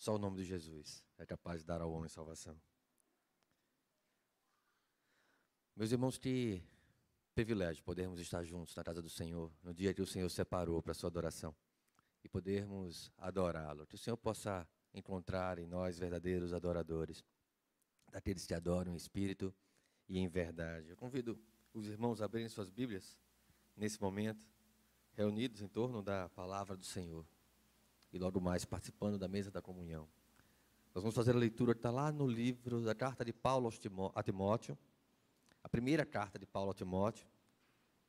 [0.00, 2.58] Só o nome de Jesus é capaz de dar ao homem salvação.
[5.76, 6.64] Meus irmãos, que
[7.34, 10.92] privilégio podermos estar juntos na casa do Senhor, no dia que o Senhor separou para
[10.92, 11.54] a sua adoração,
[12.24, 13.86] e podermos adorá-lo.
[13.86, 17.22] Que o Senhor possa encontrar em nós verdadeiros adoradores,
[18.10, 19.54] daqueles que adoram em espírito
[20.08, 20.88] e em verdade.
[20.88, 21.38] Eu convido
[21.74, 23.18] os irmãos a abrirem suas Bíblias
[23.76, 24.48] nesse momento,
[25.12, 27.26] reunidos em torno da palavra do Senhor
[28.12, 30.08] e logo mais participando da mesa da comunhão.
[30.94, 33.70] Nós vamos fazer a leitura que está lá no livro da carta de Paulo
[34.14, 34.76] a Timóteo,
[35.62, 37.26] a primeira carta de Paulo a Timóteo,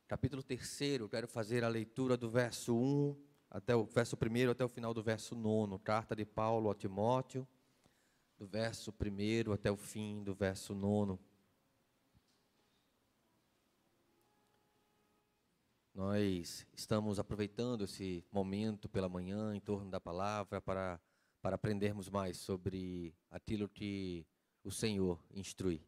[0.08, 1.08] capítulo 3.
[1.08, 3.16] Quero fazer a leitura do verso 1
[3.50, 5.78] até o verso 1 até o final do verso 9.
[5.84, 7.46] Carta de Paulo a Timóteo,
[8.36, 11.18] do verso 1 até o fim do verso 9.
[15.94, 20.98] Nós estamos aproveitando esse momento pela manhã em torno da palavra para,
[21.42, 24.26] para aprendermos mais sobre aquilo que
[24.64, 25.84] o Senhor instrui,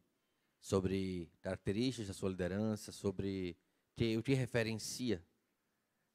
[0.61, 3.57] sobre características da sua liderança, sobre
[3.95, 5.25] que, o que referencia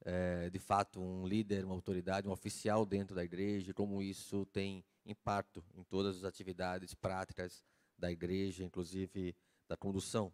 [0.03, 4.85] é, de fato um líder, uma autoridade, um oficial dentro da igreja, como isso tem
[5.05, 7.65] impacto em todas as atividades práticas
[7.99, 9.35] da igreja, inclusive
[9.67, 10.33] da condução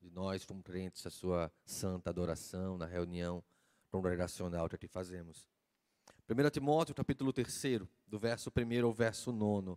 [0.00, 3.44] de nós, como crentes, a sua santa adoração na reunião
[3.90, 5.46] congregacional que aqui fazemos.
[6.28, 9.76] 1 Timóteo, capítulo 3, do verso 1 ao verso 9.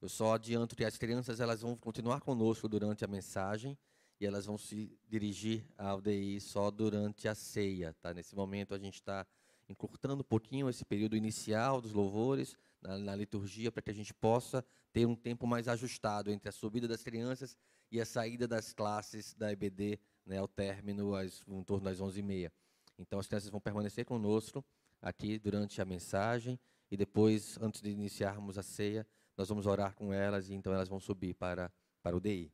[0.00, 3.76] Eu só adianto que as crianças elas vão continuar conosco durante a mensagem
[4.20, 7.94] e elas vão se dirigir ao DI só durante a ceia.
[8.00, 8.12] Tá?
[8.12, 9.26] Nesse momento a gente está
[9.68, 14.12] encurtando um pouquinho esse período inicial dos louvores na, na liturgia para que a gente
[14.12, 17.56] possa ter um tempo mais ajustado entre a subida das crianças
[17.90, 22.50] e a saída das classes da EBD né, ao término, às, em torno das 11h30.
[22.98, 24.64] Então, as crianças vão permanecer conosco
[25.00, 26.58] aqui durante a mensagem
[26.90, 30.88] e depois, antes de iniciarmos a ceia, nós vamos orar com elas e então elas
[30.88, 32.52] vão subir para, para o DI.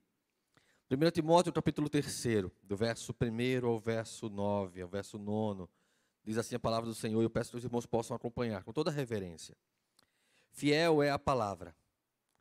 [0.90, 5.68] 1 Timóteo, capítulo 3, do verso 1 ao verso 9, ao verso 9,
[6.24, 8.72] diz assim a palavra do Senhor, e eu peço que os irmãos possam acompanhar com
[8.72, 9.56] toda reverência.
[10.50, 11.76] Fiel é a palavra.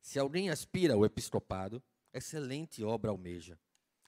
[0.01, 1.83] Se alguém aspira ao episcopado,
[2.13, 3.57] excelente obra almeja.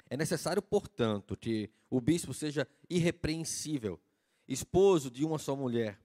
[0.09, 4.00] É necessário, portanto, que o bispo seja irrepreensível,
[4.47, 6.00] esposo de uma só mulher,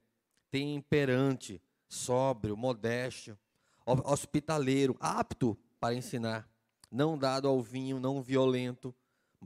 [0.49, 3.37] temperante, sóbrio, modesto,
[3.85, 6.49] hospitaleiro, apto para ensinar,
[6.91, 8.95] não dado ao vinho, não violento,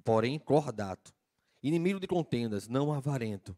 [0.03, 1.13] porém cordato,
[1.61, 3.57] inimigo de contendas, não avarento,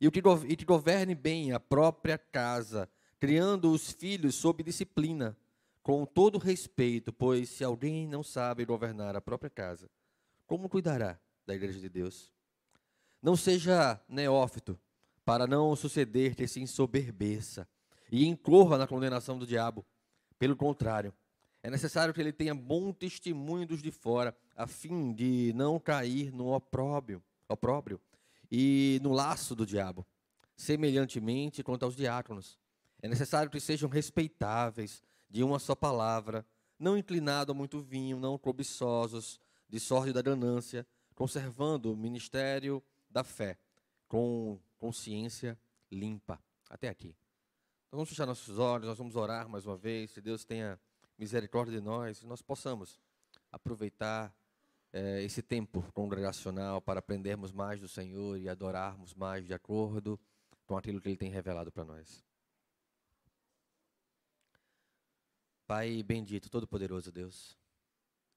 [0.00, 0.10] e
[0.56, 2.88] que governe bem a própria casa,
[3.18, 5.36] criando os filhos sob disciplina,
[5.88, 9.88] com todo respeito, pois se alguém não sabe governar a própria casa,
[10.46, 12.30] como cuidará da igreja de Deus?
[13.22, 14.78] Não seja neófito,
[15.24, 17.66] para não suceder que se ensoberbeça
[18.12, 19.82] e incorra na condenação do diabo.
[20.38, 21.10] Pelo contrário,
[21.62, 26.30] é necessário que ele tenha bom testemunho dos de fora, a fim de não cair
[26.30, 27.98] no opróbrio, opróbrio
[28.52, 30.06] e no laço do diabo.
[30.54, 32.58] Semelhantemente quanto aos diáconos,
[33.00, 36.46] é necessário que sejam respeitáveis, de uma só palavra,
[36.78, 43.22] não inclinado a muito vinho, não cobiçosos de sorte da ganância, conservando o ministério da
[43.22, 43.58] fé
[44.06, 45.58] com consciência
[45.90, 46.40] limpa.
[46.70, 47.14] Até aqui.
[47.86, 50.78] Então vamos fechar nossos olhos, nós vamos orar mais uma vez, se Deus tenha
[51.18, 53.00] misericórdia de nós, nós possamos
[53.50, 54.32] aproveitar
[54.92, 60.18] é, esse tempo congregacional para aprendermos mais do Senhor e adorarmos mais de acordo
[60.66, 62.27] com aquilo que Ele tem revelado para nós.
[65.68, 67.54] Pai bendito, todo-poderoso Deus,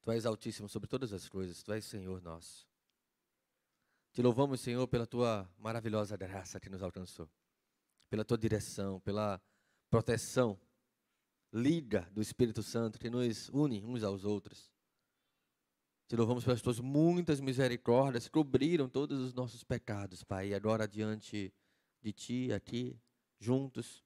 [0.02, 2.68] Tu és altíssimo sobre todas as coisas, Tu és Senhor nosso.
[4.12, 7.26] Te louvamos, Senhor, pela Tua maravilhosa graça que nos alcançou,
[8.10, 9.40] pela Tua direção, pela
[9.88, 10.60] proteção,
[11.50, 14.70] liga do Espírito Santo que nos une uns aos outros.
[16.08, 20.86] Te louvamos pelas Tuas muitas misericórdias que cobriram todos os nossos pecados, Pai, e agora
[20.86, 21.50] diante
[22.02, 23.00] de Ti, aqui,
[23.40, 24.04] juntos,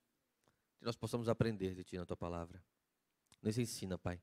[0.78, 2.62] que nós possamos aprender de Ti na Tua palavra.
[3.43, 4.21] Nos ensina, Pai,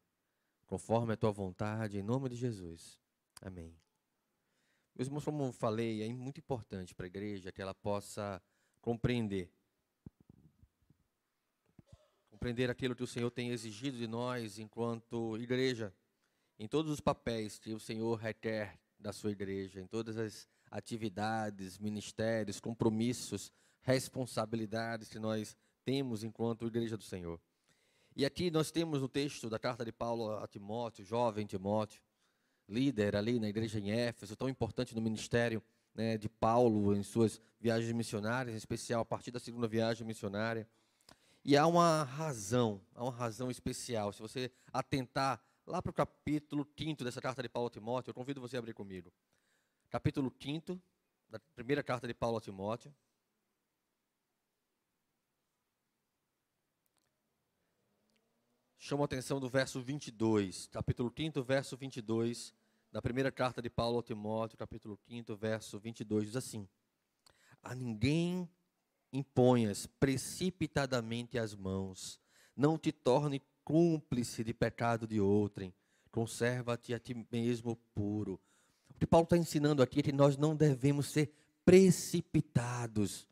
[0.66, 3.00] conforme a tua vontade, em nome de Jesus.
[3.42, 3.76] Amém.
[4.96, 8.42] Meus irmãos, como eu falei, é muito importante para a igreja que ela possa
[8.80, 9.52] compreender.
[12.30, 15.94] Compreender aquilo que o Senhor tem exigido de nós enquanto igreja,
[16.60, 21.80] em todos os papéis que o Senhor requer da sua igreja, em todas as atividades,
[21.80, 23.52] ministérios, compromissos,
[23.82, 27.40] responsabilidades que nós temos enquanto igreja do Senhor.
[28.16, 32.00] E aqui nós temos no texto da carta de Paulo a Timóteo, jovem Timóteo,
[32.70, 35.64] líder ali na igreja em Éfeso, tão importante no ministério
[35.96, 40.68] né, de Paulo em suas viagens missionárias, em especial a partir da segunda viagem missionária.
[41.44, 44.14] E há uma razão, há uma razão especial.
[44.14, 48.14] Se você atentar lá para o capítulo 5 dessa carta de Paulo a Timóteo, eu
[48.14, 49.12] convido você a abrir comigo.
[49.90, 50.80] Capítulo 5
[51.30, 52.94] da primeira carta de Paulo a Timóteo.
[58.94, 62.54] Chama a atenção do verso 22, capítulo 5, verso 22,
[62.92, 66.68] da primeira carta de Paulo a Timóteo, capítulo 5, verso 22, diz assim:
[67.64, 68.48] A ninguém
[69.12, 72.20] imponhas precipitadamente as mãos,
[72.56, 75.74] não te torne cúmplice de pecado de outrem,
[76.12, 78.40] conserva-te a ti mesmo puro.
[78.92, 81.34] O que Paulo está ensinando aqui é que nós não devemos ser
[81.66, 83.28] precipitados,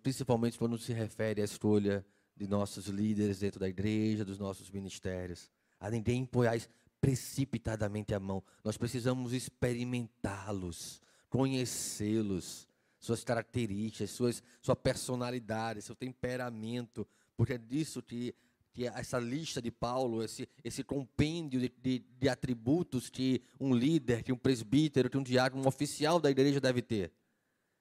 [0.00, 2.06] principalmente quando se refere à escolha
[2.40, 5.50] de nossos líderes dentro da igreja, dos nossos ministérios.
[5.78, 8.42] A ninguém imponhais precipitadamente a mão.
[8.64, 12.66] Nós precisamos experimentá-los, conhecê-los,
[12.98, 17.06] suas características, suas, sua personalidade, seu temperamento,
[17.36, 18.34] porque é disso que,
[18.72, 24.22] que essa lista de Paulo, esse, esse compêndio de, de, de atributos que um líder,
[24.22, 27.12] que um presbítero, que um diácono, um oficial da igreja deve ter,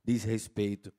[0.04, 0.92] diz respeito.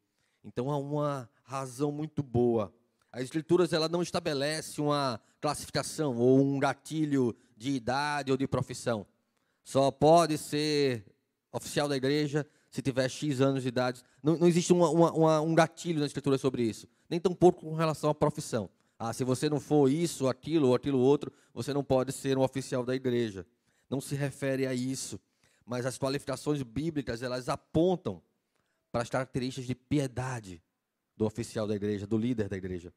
[0.43, 2.75] Então há uma razão muito boa.
[3.13, 9.07] As escrituras ela não estabelece uma classificação ou um gatilho de idade ou de profissão.
[9.65, 11.05] Só pode ser
[11.53, 14.03] oficial da igreja se tiver X anos de idade.
[14.23, 16.87] Não, não existe uma, uma, um gatilho na escritura sobre isso.
[17.09, 18.71] Nem tampouco com relação à profissão.
[18.97, 22.43] Ah, se você não for isso, aquilo ou aquilo outro, você não pode ser um
[22.43, 23.45] oficial da igreja.
[23.89, 25.19] Não se refere a isso.
[25.67, 28.23] Mas as qualificações bíblicas, elas apontam
[28.93, 30.63] para as características de piedade
[31.21, 32.91] do oficial da igreja, do líder da igreja.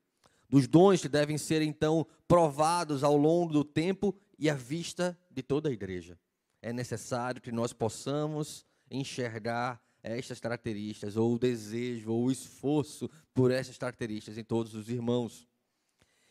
[0.49, 5.43] Dos dons que devem ser, então, provados ao longo do tempo e à vista de
[5.43, 6.17] toda a igreja.
[6.61, 13.51] É necessário que nós possamos enxergar estas características, ou o desejo, ou o esforço por
[13.51, 15.45] essas características em todos os irmãos.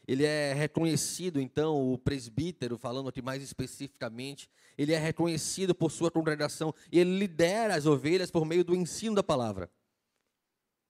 [0.08, 4.48] Ele é reconhecido, então, o presbítero, falando aqui mais especificamente,
[4.78, 9.14] ele é reconhecido por sua congregação e ele lidera as ovelhas por meio do ensino
[9.14, 9.70] da palavra,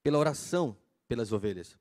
[0.01, 0.77] pela oração
[1.09, 1.77] pelas ovelhas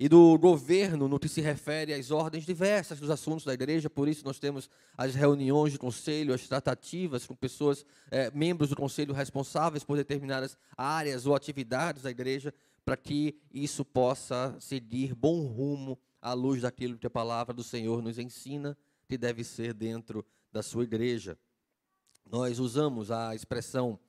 [0.00, 4.08] e do governo no que se refere às ordens diversas dos assuntos da igreja, por
[4.08, 9.12] isso nós temos as reuniões de conselho, as tratativas com pessoas, é, membros do conselho
[9.12, 15.98] responsáveis por determinadas áreas ou atividades da igreja, para que isso possa seguir bom rumo
[16.22, 18.74] à luz daquilo que a palavra do Senhor nos ensina
[19.06, 21.38] que deve ser dentro da sua igreja.
[22.24, 24.00] Nós usamos a expressão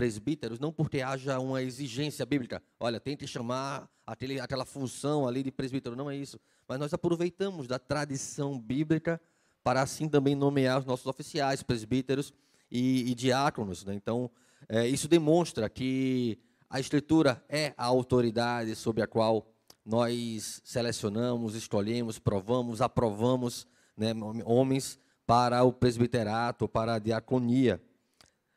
[0.00, 5.52] presbíteros, não porque haja uma exigência bíblica, olha, tente chamar aquele, aquela função ali de
[5.52, 6.40] presbítero, não é isso.
[6.66, 9.20] Mas nós aproveitamos da tradição bíblica
[9.62, 12.32] para assim também nomear os nossos oficiais, presbíteros
[12.70, 13.84] e, e diáconos.
[13.84, 13.92] Né?
[13.94, 14.30] Então,
[14.70, 16.38] é, isso demonstra que
[16.70, 19.52] a Escritura é a autoridade sobre a qual
[19.84, 24.14] nós selecionamos, escolhemos, provamos, aprovamos né,
[24.46, 27.82] homens para o presbiterato, para a diaconia.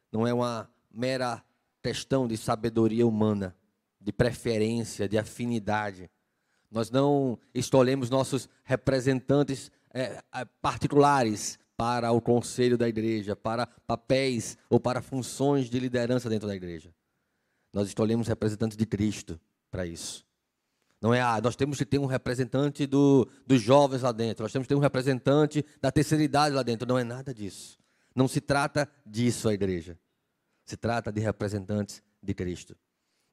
[0.10, 1.44] Não é uma mera
[1.82, 3.56] questão de sabedoria humana,
[4.00, 6.10] de preferência, de afinidade.
[6.70, 10.22] Nós não escolhemos nossos representantes é,
[10.62, 16.56] particulares para o conselho da igreja, para papéis ou para funções de liderança dentro da
[16.56, 16.94] igreja.
[17.74, 19.40] Nós escolhemos representantes de Cristo
[19.72, 20.26] para isso.
[21.02, 24.54] Não é, ah, nós temos que ter um representante do, dos jovens lá dentro, nós
[24.54, 26.88] temos que ter um representante da terceira idade lá dentro.
[26.88, 27.78] Não é nada disso.
[28.16, 30.00] Não se trata disso a igreja.
[30.66, 32.76] Se trata de representantes de Cristo,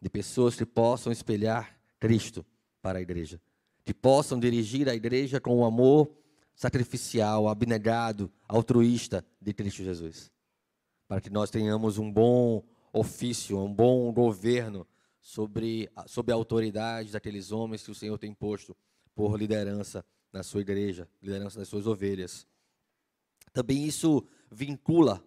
[0.01, 2.45] de pessoas que possam espelhar Cristo
[2.83, 3.41] para a igreja,
[3.85, 6.11] que possam dirigir a igreja com o amor
[6.55, 10.31] sacrificial, abnegado, altruísta de Cristo Jesus,
[11.07, 14.87] para que nós tenhamos um bom ofício, um bom governo
[15.21, 18.77] sobre, sobre a autoridade daqueles homens que o Senhor tem posto
[19.15, 22.47] por liderança na sua igreja, liderança das suas ovelhas.
[23.53, 25.23] Também isso vincula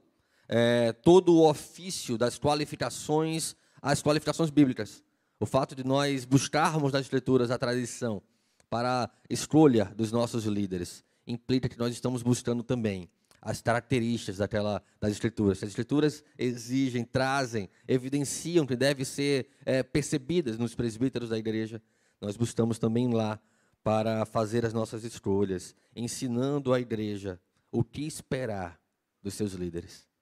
[0.48, 5.04] é, todo o ofício das qualificações às qualificações bíblicas.
[5.40, 8.22] O fato de nós buscarmos nas Escrituras a tradição
[8.70, 13.10] para a escolha dos nossos líderes implica que nós estamos buscando também
[13.42, 15.62] as características daquela, das Escrituras.
[15.62, 21.82] As Escrituras exigem, trazem, evidenciam que devem ser é, percebidas nos presbíteros da igreja.
[22.22, 23.38] Nós buscamos também lá
[23.84, 27.38] para fazer as nossas escolhas, ensinando a igreja
[27.70, 28.80] o que esperar
[29.22, 30.13] dos seus líderes.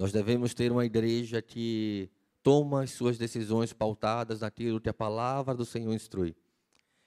[0.00, 2.08] Nós devemos ter uma igreja que
[2.42, 6.34] toma as suas decisões pautadas naquilo que a palavra do Senhor instrui.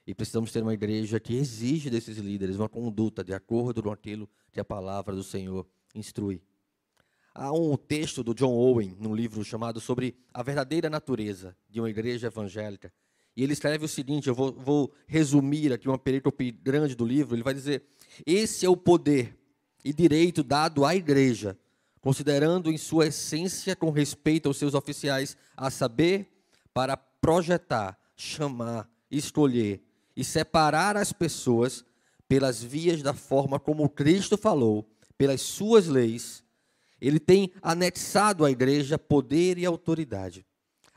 [0.06, 4.30] E precisamos ter uma igreja que exige desses líderes uma conduta de acordo com aquilo
[4.52, 6.40] que a palavra do Senhor instrui.
[7.34, 11.90] Há um texto do John Owen, num livro chamado Sobre a Verdadeira Natureza de uma
[11.90, 12.94] Igreja Evangélica,
[13.36, 17.36] E ele escreve o seguinte: eu vou, vou resumir aqui uma perícope grande do livro.
[17.36, 17.86] Ele vai dizer:
[18.24, 19.36] Esse é o poder
[19.84, 21.58] e direito dado à igreja,
[22.04, 26.28] considerando em sua essência com respeito aos seus oficiais, a saber,
[26.74, 29.82] para projetar, chamar, escolher
[30.14, 31.86] e separar as pessoas
[32.28, 34.86] pelas vias da forma como Cristo falou,
[35.18, 36.44] pelas suas leis,
[37.00, 40.46] ele tem anexado à igreja poder e autoridade.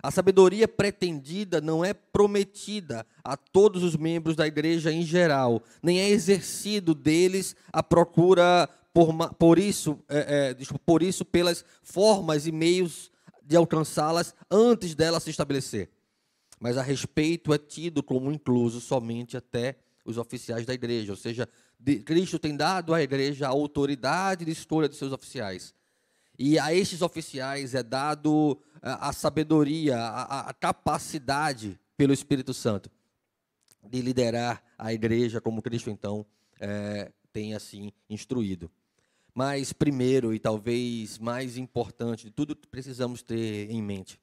[0.02, 6.00] A sabedoria pretendida não é prometida a todos os membros da igreja em geral, nem
[6.00, 12.52] é exercido deles a procura por, por isso, é, é, por isso pelas formas e
[12.52, 13.12] meios
[13.44, 15.90] de alcançá-las antes dela se estabelecer.
[16.58, 21.46] Mas a respeito é tido como incluso somente até os oficiais da igreja, ou seja,
[22.06, 25.74] Cristo tem dado à igreja a autoridade de escolha de seus oficiais.
[26.38, 32.90] E a estes oficiais é dado a, a sabedoria, a, a, capacidade pelo Espírito Santo
[33.84, 36.24] de liderar a igreja como Cristo então
[36.58, 38.70] é, tem assim instruído.
[39.36, 44.18] Mas primeiro e talvez mais importante de tudo precisamos ter em mente,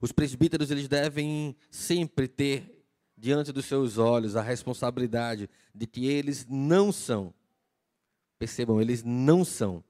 [0.00, 2.82] os presbíteros eles devem sempre ter
[3.18, 7.34] diante dos seus olhos a responsabilidade de que eles não são,
[8.38, 9.84] percebam, eles não são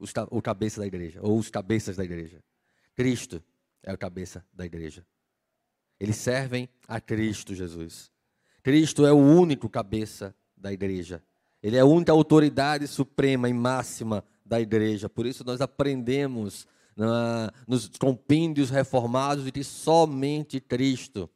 [0.00, 2.42] os, o cabeça da igreja, ou os cabeças da igreja.
[2.96, 3.40] Cristo
[3.84, 5.06] é o cabeça da igreja.
[6.00, 8.10] Eles servem a Cristo Jesus.
[8.64, 11.22] Cristo é o único cabeça da igreja.
[11.62, 15.08] Ele é a única autoridade suprema e máxima da igreja.
[15.08, 16.66] Por isso nós aprendemos
[16.96, 21.30] na, nos compêndios reformados de que somente Cristo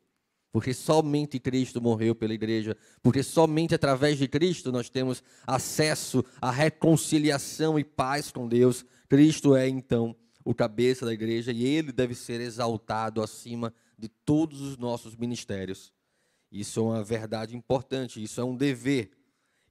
[0.57, 6.51] porque somente Cristo morreu pela igreja, porque somente através de Cristo nós temos acesso à
[6.51, 8.83] reconciliação e paz com Deus.
[9.07, 14.63] Cristo é então o cabeça da igreja e ele deve ser exaltado acima de todos
[14.63, 15.93] os nossos ministérios.
[16.51, 19.11] Isso é uma verdade importante, isso é um dever,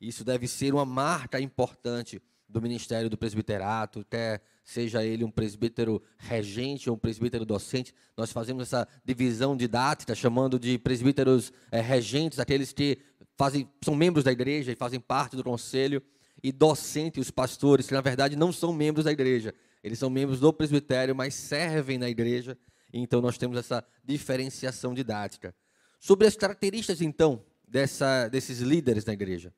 [0.07, 6.01] isso deve ser uma marca importante do ministério do presbiterato, quer seja ele um presbítero
[6.17, 7.93] regente ou um presbítero docente.
[8.15, 12.97] Nós fazemos essa divisão didática, chamando de presbíteros é, regentes, aqueles que
[13.37, 16.01] fazem, são membros da igreja e fazem parte do conselho,
[16.43, 20.39] e docente, os pastores, que na verdade não são membros da igreja, eles são membros
[20.39, 22.57] do presbitério, mas servem na igreja,
[22.93, 25.55] então nós temos essa diferenciação didática.
[25.99, 29.53] Sobre as características, então, dessa, desses líderes da igreja,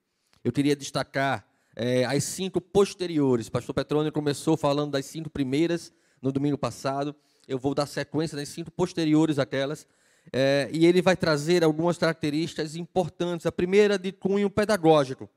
[0.48, 3.50] eu queria destacar é, as cinco posteriores.
[3.50, 7.14] Pastor Petrônio começou falando das cinco primeiras no domingo passado.
[7.46, 9.86] Eu vou dar sequência nas cinco posteriores àquelas.
[10.32, 13.46] É, e ele vai trazer algumas características importantes.
[13.46, 15.30] A primeira de cunho pedagógico.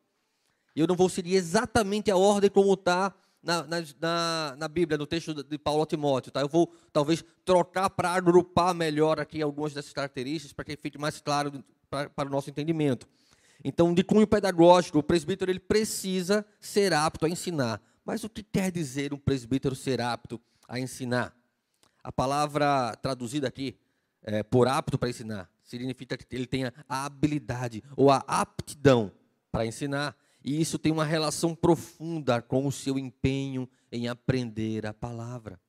[0.77, 3.13] Eu não vou seguir exatamente a ordem como está
[3.43, 6.31] na, na, na, Bíblia, no texto de Paulo a Timóteo.
[6.31, 6.41] Tá?
[6.41, 11.21] Eu vou talvez trocar para agrupar melhor aqui algumas dessas características para que fique mais
[11.21, 13.09] claro para o nosso entendimento.
[13.63, 17.81] Então, de cunho pedagógico, o presbítero ele precisa ser apto a ensinar.
[18.05, 21.37] Mas o que quer dizer um presbítero ser apto a ensinar?
[22.03, 23.77] A palavra traduzida aqui
[24.23, 29.13] é, por apto para ensinar significa que ele tenha a habilidade ou a aptidão
[29.53, 30.17] para ensinar.
[30.43, 35.61] E isso tem uma relação profunda com o seu empenho em aprender a palavra.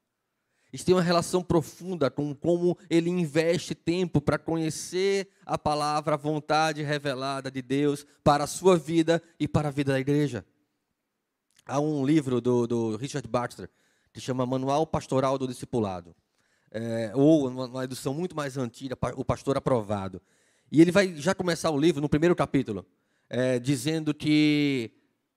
[0.72, 6.18] Isso tem uma relação profunda com como ele investe tempo para conhecer a palavra, a
[6.18, 10.46] vontade revelada de Deus para a sua vida e para a vida da igreja.
[11.66, 13.70] Há um livro do, do Richard Baxter
[14.14, 16.16] que chama Manual Pastoral do Discipulado,
[16.70, 20.22] é, ou uma edição muito mais antiga, O Pastor Aprovado.
[20.72, 22.86] E ele vai já começar o livro no primeiro capítulo,
[23.30, 24.92] é, dizendo que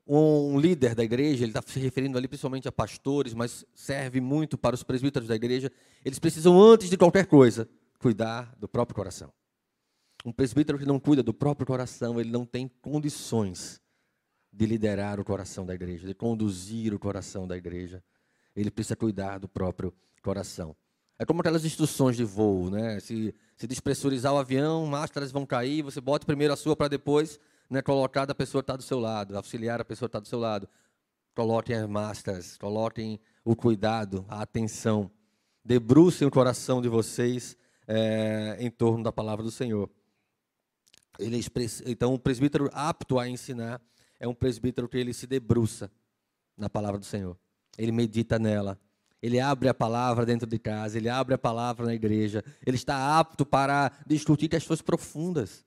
[0.06, 4.58] um líder da igreja, ele está se referindo ali principalmente a pastores, mas serve muito
[4.58, 5.72] para os presbíteros da igreja,
[6.04, 7.68] eles precisam, antes de qualquer coisa,
[7.98, 9.32] cuidar do próprio coração.
[10.24, 13.80] Um presbítero que não cuida do próprio coração, ele não tem condições
[14.52, 18.02] de liderar o coração da igreja, de conduzir o coração da igreja.
[18.54, 19.92] Ele precisa cuidar do próprio
[20.22, 20.76] coração.
[21.18, 23.00] É como aquelas instruções de voo, né?
[23.00, 27.38] Se, se despressurizar o avião, máscaras vão cair, você bota primeiro a sua para depois
[27.68, 30.68] né, colocar a pessoa está do seu lado, auxiliar a pessoa está do seu lado.
[31.34, 35.10] Coloquem as máscaras, coloquem o cuidado, a atenção.
[35.64, 37.56] Debrucem o coração de vocês
[37.88, 39.90] é, em torno da palavra do Senhor.
[41.18, 43.80] Ele é então, o presbítero apto a ensinar
[44.18, 45.90] é um presbítero que ele se debruça
[46.56, 47.36] na palavra do Senhor.
[47.76, 48.78] Ele medita nela.
[49.22, 52.44] Ele abre a palavra dentro de casa, ele abre a palavra na igreja.
[52.64, 55.64] Ele está apto para discutir questões profundas.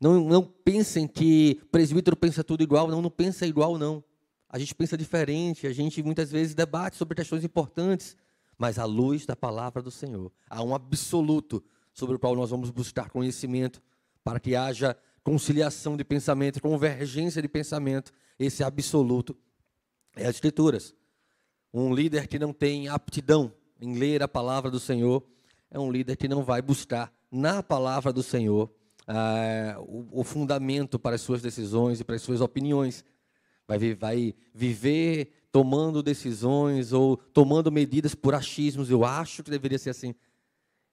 [0.00, 2.88] Não, não pensem que presbítero pensa tudo igual.
[2.88, 4.02] Não, não pensa igual, não.
[4.48, 5.66] A gente pensa diferente.
[5.66, 8.16] A gente muitas vezes debate sobre questões importantes.
[8.56, 12.70] Mas à luz da palavra do Senhor, há um absoluto sobre o qual nós vamos
[12.70, 13.82] buscar conhecimento,
[14.22, 18.12] para que haja conciliação de pensamento, convergência de pensamento.
[18.38, 19.36] Esse absoluto
[20.16, 20.94] é as Escrituras.
[21.72, 25.24] Um líder que não tem aptidão em ler a palavra do Senhor
[25.70, 28.70] é um líder que não vai buscar na palavra do Senhor
[29.12, 33.04] ah, o, o, fundamento para as suas decisões e para as suas opiniões.
[33.66, 38.88] Vai, vai viver tomando decisões ou tomando medidas por achismos.
[38.88, 40.14] Eu acho que deveria ser assim.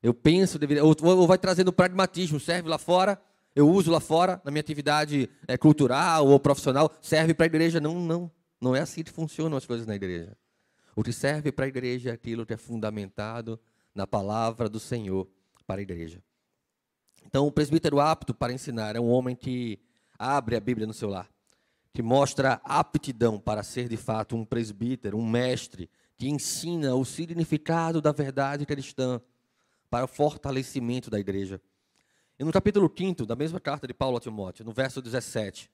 [0.02, 3.22] Eu penso, deveria, ou, ou vai trazendo pragmatismo, serve lá fora,
[3.56, 7.80] eu uso lá fora, na minha atividade é, cultural ou profissional, serve para a igreja.
[7.80, 8.32] Não, não.
[8.60, 10.36] Não é assim que funcionam as coisas na igreja.
[10.96, 13.60] O que serve para a igreja é aquilo que é fundamentado
[13.94, 15.28] na palavra do Senhor
[15.68, 16.24] para a igreja.
[17.28, 19.78] Então, o presbítero apto para ensinar é um homem que
[20.18, 21.30] abre a Bíblia no seu lar,
[21.94, 28.02] que mostra aptidão para ser de fato um presbítero, um mestre, que ensina o significado
[28.02, 29.22] da verdade cristã
[29.90, 31.62] para o fortalecimento da igreja.
[32.40, 35.70] E no capítulo 5 da mesma carta de Paulo a Timóteo, no verso 17,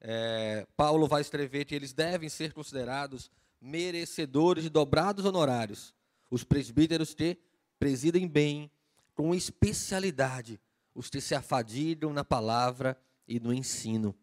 [0.00, 5.92] é, Paulo vai escrever que eles devem ser considerados merecedores de dobrados honorários,
[6.30, 7.36] os presbíteros que
[7.80, 8.70] presidem bem,
[9.12, 10.60] com especialidade,
[10.94, 14.14] os que se afadigam na palavra e no ensino.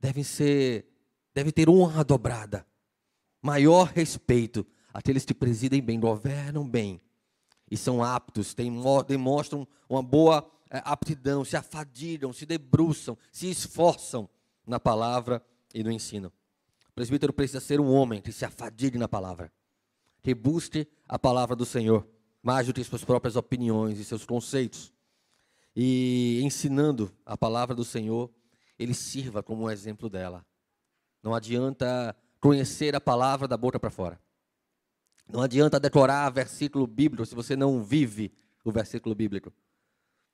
[0.00, 0.86] Devem ser,
[1.34, 2.66] deve ter honra dobrada,
[3.40, 7.00] maior respeito aqueles que presidem bem, governam bem
[7.70, 8.72] e são aptos, têm,
[9.06, 14.28] demonstram uma boa é, aptidão, se afadigam, se debruçam, se esforçam
[14.66, 16.32] na palavra e no ensino.
[16.88, 19.52] O presbítero precisa ser um homem que se afadigue na palavra,
[20.22, 22.06] que busque a palavra do Senhor,
[22.42, 24.92] mais do que suas próprias opiniões e seus conceitos.
[25.76, 28.30] E ensinando a palavra do Senhor,
[28.78, 30.44] ele sirva como um exemplo dela.
[31.22, 34.18] Não adianta conhecer a palavra da boca para fora.
[35.28, 38.32] Não adianta decorar versículo bíblico se você não vive
[38.64, 39.52] o versículo bíblico.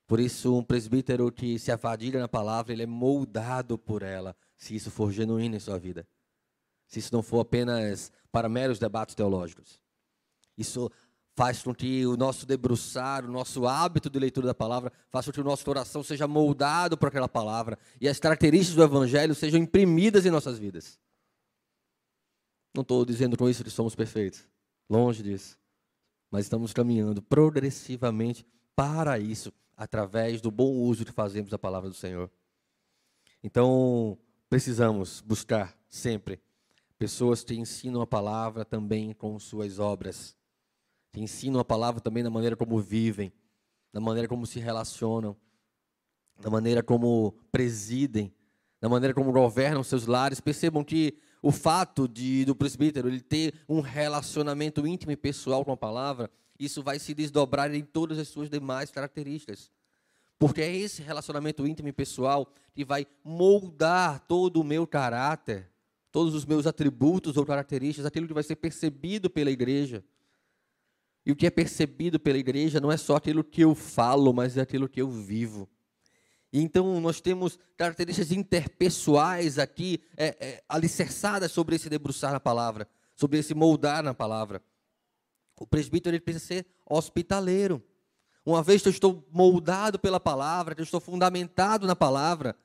[0.06, 4.74] Por isso, um presbítero que se afadiga na palavra, ele é moldado por ela, se
[4.74, 6.06] isso for genuíno em sua vida.
[6.86, 9.80] Se isso não for apenas para meros debates teológicos.
[10.56, 10.90] Isso
[11.34, 15.34] faz com que o nosso debruçar, o nosso hábito de leitura da palavra, faça com
[15.34, 19.60] que o nosso coração seja moldado por aquela palavra e as características do evangelho sejam
[19.60, 20.98] imprimidas em nossas vidas.
[22.74, 24.46] Não estou dizendo com isso que somos perfeitos,
[24.88, 25.58] longe disso.
[26.30, 31.94] Mas estamos caminhando progressivamente para isso através do bom uso que fazemos da palavra do
[31.94, 32.30] Senhor.
[33.42, 34.18] Então,
[34.48, 36.40] precisamos buscar sempre
[36.98, 40.36] pessoas que ensinam a palavra também com suas obras,
[41.12, 43.32] que ensinam a palavra também na maneira como vivem,
[43.92, 45.36] na maneira como se relacionam,
[46.42, 48.34] na maneira como presidem,
[48.80, 50.40] na maneira como governam seus lares.
[50.40, 55.72] Percebam que o fato de do presbítero ele ter um relacionamento íntimo e pessoal com
[55.72, 56.30] a palavra
[56.64, 59.70] isso vai se desdobrar em todas as suas demais características.
[60.38, 65.68] Porque é esse relacionamento íntimo e pessoal que vai moldar todo o meu caráter,
[66.10, 70.04] todos os meus atributos ou características, aquilo que vai ser percebido pela igreja.
[71.24, 74.56] E o que é percebido pela igreja não é só aquilo que eu falo, mas
[74.56, 75.68] é aquilo que eu vivo.
[76.52, 82.86] E então nós temos características interpessoais aqui, é, é, alicerçadas sobre esse debruçar na palavra,
[83.16, 84.60] sobre esse moldar na palavra.
[85.58, 87.82] O presbítero ele precisa ser hospitaleiro.
[88.44, 92.56] Uma vez que eu estou moldado pela palavra, que eu estou fundamentado na palavra,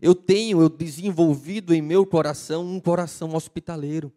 [0.00, 4.12] eu tenho, eu desenvolvido em meu coração um coração hospitaleiro.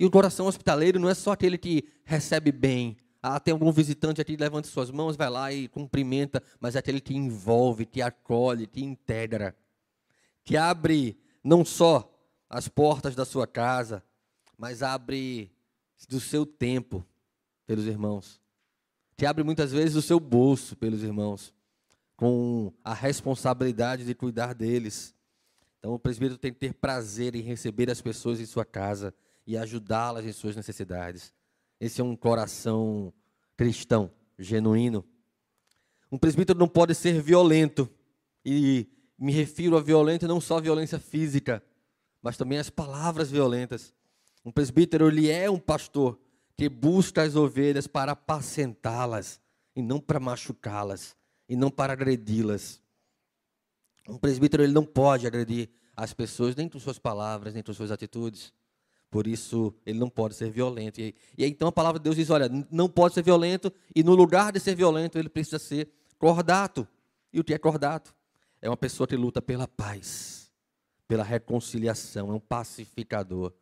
[0.00, 2.96] E o coração hospitaleiro não é só aquele que recebe bem.
[3.22, 7.02] Ah, tem algum visitante aqui, levanta suas mãos, vai lá e cumprimenta, mas é aquele
[7.02, 9.54] que envolve, que acolhe, que integra,
[10.42, 12.10] que abre não só
[12.48, 14.02] as portas da sua casa,
[14.56, 15.52] mas abre
[16.08, 17.04] do seu tempo,
[17.66, 18.40] pelos irmãos.
[19.18, 21.52] Te abre muitas vezes o seu bolso pelos irmãos,
[22.16, 25.14] com a responsabilidade de cuidar deles.
[25.78, 29.12] Então o presbítero tem que ter prazer em receber as pessoas em sua casa
[29.50, 31.34] e ajudá-las em suas necessidades.
[31.80, 33.12] Esse é um coração
[33.56, 34.08] cristão,
[34.38, 35.04] genuíno.
[36.12, 37.90] Um presbítero não pode ser violento.
[38.44, 38.86] E
[39.18, 41.60] me refiro a violento não só a violência física,
[42.22, 43.92] mas também as palavras violentas.
[44.44, 46.16] Um presbítero ele é um pastor
[46.56, 49.40] que busca as ovelhas para apacentá-las
[49.74, 51.16] e não para machucá-las
[51.48, 52.80] e não para agredi-las.
[54.08, 57.90] Um presbítero ele não pode agredir as pessoas nem com suas palavras, nem com suas
[57.90, 58.52] atitudes.
[59.10, 61.00] Por isso, ele não pode ser violento.
[61.00, 64.14] E, e então a palavra de Deus diz: olha, não pode ser violento, e no
[64.14, 66.86] lugar de ser violento, ele precisa ser cordato.
[67.32, 68.14] E o que é cordato?
[68.62, 70.52] É uma pessoa que luta pela paz,
[71.08, 73.52] pela reconciliação, é um pacificador.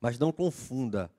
[0.00, 1.10] Mas não confunda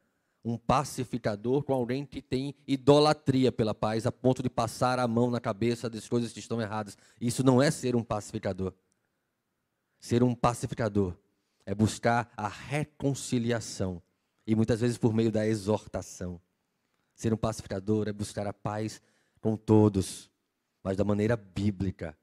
[0.44, 5.32] um pacificador com alguém que tem idolatria pela paz, a ponto de passar a mão
[5.32, 6.96] na cabeça das coisas que estão erradas.
[7.20, 8.74] Isso não é ser um pacificador.
[10.00, 11.18] Ser um pacificador
[11.66, 14.02] é buscar a reconciliação,
[14.46, 16.40] e muitas vezes por meio da exortação.
[17.16, 19.02] Ser um pacificador é buscar a paz
[19.42, 20.30] com todos,
[20.84, 22.18] mas da maneira bíblica,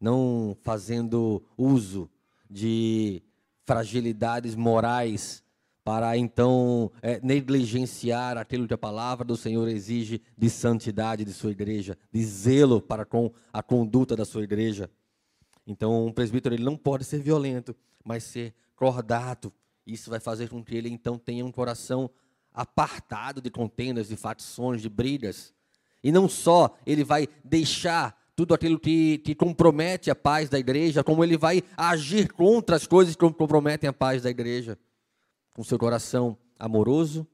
[0.00, 2.10] não fazendo uso
[2.48, 3.22] de
[3.64, 5.42] fragilidades morais
[5.82, 11.50] para então é, negligenciar aquilo que a palavra do Senhor exige de santidade de sua
[11.50, 14.90] igreja, de zelo para com a conduta da sua igreja.
[15.66, 19.52] Então, um presbítero ele não pode ser violento, mas ser cordato.
[19.86, 22.10] Isso vai fazer com que ele então tenha um coração
[22.52, 25.52] apartado de contendas, de facções, de brigas.
[26.02, 31.04] E não só ele vai deixar tudo aquilo que, que compromete a paz da igreja,
[31.04, 34.78] como ele vai agir contra as coisas que comprometem a paz da igreja
[35.52, 37.26] com seu coração amoroso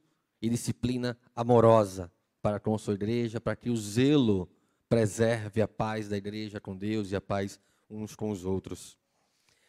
[0.42, 4.48] e disciplina amorosa para com a sua igreja, para que o zelo
[4.88, 8.98] preserve a paz da igreja com Deus e a paz uns com os outros.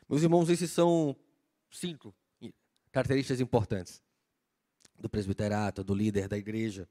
[0.09, 1.15] Meus irmãos, esses são
[1.71, 2.13] cinco
[2.91, 4.01] características importantes
[4.99, 6.87] do presbiterato, do líder da igreja.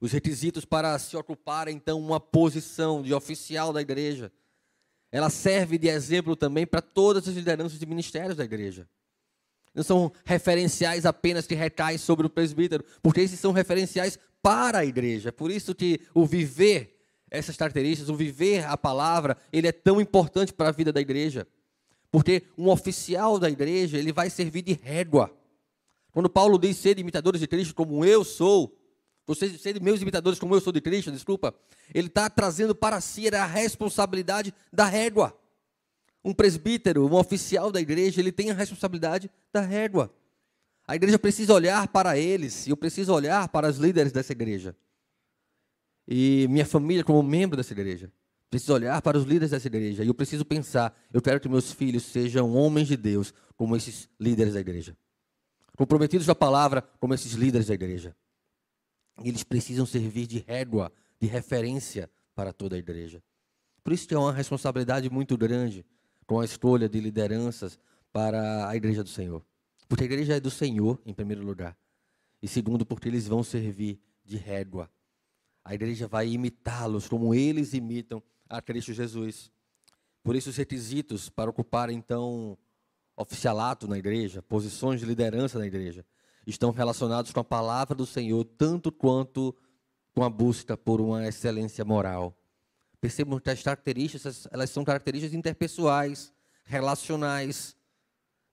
[0.00, 4.32] Os requisitos para se ocupar, então, uma posição de oficial da igreja.
[5.12, 8.88] Ela serve de exemplo também para todas as lideranças de ministérios da igreja
[9.76, 14.84] não são referenciais apenas que recaem sobre o presbítero, porque esses são referenciais para a
[14.86, 15.30] igreja.
[15.30, 16.96] Por isso que o viver
[17.30, 21.46] essas características, o viver a palavra, ele é tão importante para a vida da igreja.
[22.10, 25.34] Porque um oficial da igreja, ele vai servir de régua.
[26.12, 28.78] Quando Paulo diz ser imitadores de Cristo como eu sou,
[29.26, 31.54] vocês serem meus imitadores como eu sou de Cristo, desculpa,
[31.92, 35.36] ele está trazendo para si a responsabilidade da régua
[36.26, 40.12] um presbítero, um oficial da igreja, ele tem a responsabilidade da régua.
[40.84, 44.76] A igreja precisa olhar para eles, e eu preciso olhar para os líderes dessa igreja.
[46.06, 48.10] E minha família, como membro dessa igreja,
[48.50, 50.04] precisa olhar para os líderes dessa igreja.
[50.04, 54.08] E eu preciso pensar: eu quero que meus filhos sejam homens de Deus, como esses
[54.18, 54.96] líderes da igreja.
[55.76, 58.16] Comprometidos com a palavra, como esses líderes da igreja.
[59.22, 63.22] Eles precisam servir de régua, de referência para toda a igreja.
[63.82, 65.84] Por isso que é uma responsabilidade muito grande
[66.26, 67.78] com a escolha de lideranças
[68.12, 69.44] para a igreja do Senhor.
[69.88, 71.76] Porque a igreja é do Senhor, em primeiro lugar.
[72.42, 74.90] E segundo, porque eles vão servir de régua.
[75.64, 79.50] A igreja vai imitá-los como eles imitam a Cristo Jesus.
[80.22, 82.56] Por isso, os requisitos para ocupar, então,
[83.16, 86.04] oficialato na igreja, posições de liderança na igreja,
[86.46, 89.54] estão relacionados com a palavra do Senhor, tanto quanto
[90.14, 92.36] com a busca por uma excelência moral.
[93.00, 96.32] Percebam que as características, elas são características interpessoais,
[96.64, 97.76] relacionais,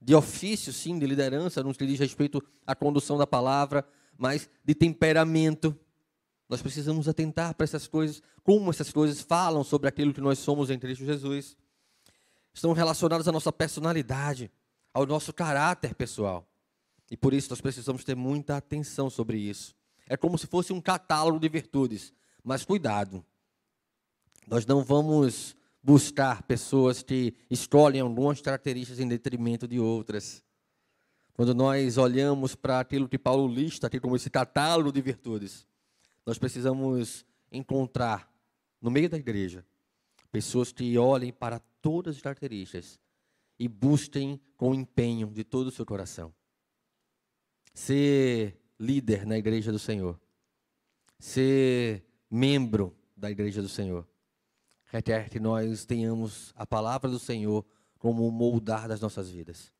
[0.04, 3.86] de ofício, sim, de liderança, não se diz respeito à condução da palavra,
[4.18, 5.78] mas de temperamento.
[6.54, 10.70] Nós precisamos atentar para essas coisas, como essas coisas falam sobre aquilo que nós somos
[10.70, 11.58] em Cristo Jesus.
[12.54, 14.52] Estão relacionadas à nossa personalidade,
[14.94, 16.48] ao nosso caráter pessoal.
[17.10, 19.76] E por isso nós precisamos ter muita atenção sobre isso.
[20.08, 22.14] É como se fosse um catálogo de virtudes.
[22.44, 23.26] Mas cuidado,
[24.46, 30.44] nós não vamos buscar pessoas que escolhem algumas características em detrimento de outras.
[31.34, 35.66] Quando nós olhamos para aquilo que Paulo lista aqui como esse catálogo de virtudes,
[36.26, 38.32] nós precisamos encontrar
[38.82, 39.66] no meio da igreja
[40.32, 43.00] pessoas que olhem para todas as características
[43.60, 46.34] e busquem com empenho de todo o seu coração.
[47.74, 50.20] Ser líder na igreja do Senhor,
[51.20, 54.08] ser membro da igreja do Senhor,
[54.86, 57.66] requer que nós tenhamos a palavra do Senhor
[57.98, 59.72] como moldar das nossas vidas.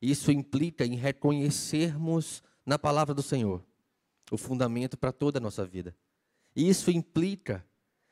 [0.00, 3.64] Isso implica em reconhecermos na palavra do Senhor
[4.30, 5.94] o fundamento para toda a nossa vida.
[6.54, 7.64] Isso implica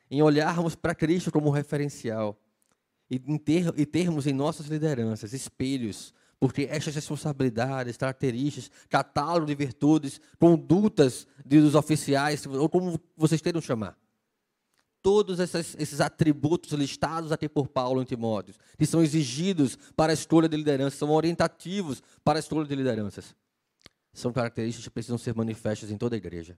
[0.09, 2.39] em olharmos para Cristo como referencial
[3.09, 10.19] e, ter, e termos em nossas lideranças espelhos, porque estas responsabilidades, características, catálogo de virtudes,
[10.39, 13.97] condutas dos oficiais, ou como vocês queiram chamar,
[15.01, 20.15] todos esses, esses atributos listados aqui por Paulo em Timóteo, que são exigidos para a
[20.15, 23.35] escolha de liderança, são orientativos para a escolha de lideranças.
[24.15, 26.57] São características que precisam ser manifestas em toda a igreja.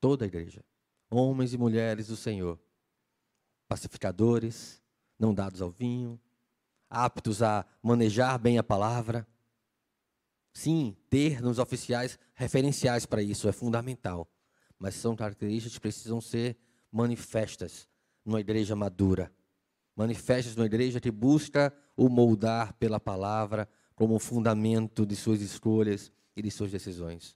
[0.00, 0.64] Toda a igreja.
[1.10, 2.56] Homens e mulheres do Senhor.
[3.66, 4.80] Pacificadores,
[5.18, 6.20] não dados ao vinho,
[6.88, 9.26] aptos a manejar bem a palavra.
[10.52, 14.30] Sim, ter nos oficiais referenciais para isso é fundamental.
[14.78, 16.56] Mas são características que precisam ser
[16.92, 17.88] manifestas
[18.24, 19.32] numa igreja madura.
[19.96, 26.42] Manifestas numa igreja que busca o moldar pela palavra como fundamento de suas escolhas e
[26.42, 27.34] de suas decisões.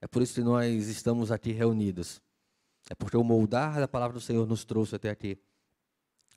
[0.00, 2.20] É por isso que nós estamos aqui reunidos.
[2.88, 5.38] É porque o moldar da palavra do Senhor nos trouxe até aqui.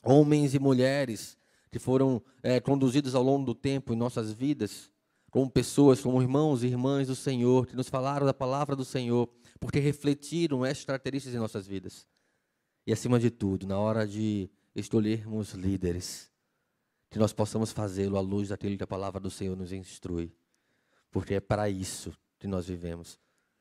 [0.04, 1.38] Homens e mulheres
[1.72, 4.92] que foram é, conduzidos ao longo do tempo em nossas vidas,
[5.32, 9.28] como pessoas, como irmãos e irmãs do Senhor, que nos falaram da palavra do Senhor,
[9.60, 12.06] porque refletiram essas características em nossas vidas.
[12.86, 16.32] E acima de tudo, na hora de escolhermos líderes,
[17.10, 20.32] que nós possamos fazê-lo à luz daquilo que a palavra do Senhor nos instrui.
[21.14, 23.20] Porque é para isso que nós vivemos.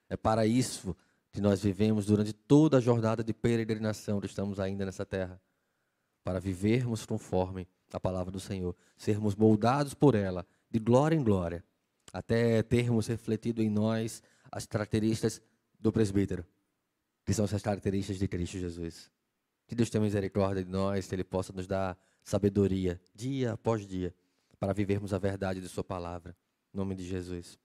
[0.09, 0.97] É para isso
[1.31, 5.41] que nós vivemos durante toda a jornada de peregrinação que estamos ainda nessa terra.
[6.25, 11.63] Para vivermos conforme a palavra do Senhor, sermos moldados por ela, de glória em glória,
[12.11, 15.41] até termos refletido em nós as características
[15.79, 16.47] do presbítero,
[17.25, 19.11] que são essas características de Cristo Jesus.
[19.67, 24.15] Que Deus tenha misericórdia de nós, que Ele possa nos dar sabedoria, dia após dia,
[24.59, 26.35] para vivermos a verdade de Sua palavra.
[26.75, 27.59] Nome de Jesus.